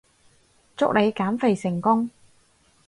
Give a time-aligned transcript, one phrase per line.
[0.75, 2.09] 祝你減肥成功